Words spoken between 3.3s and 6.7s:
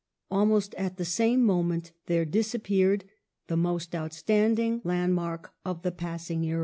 the most outstanding land i^ mark of the passing era.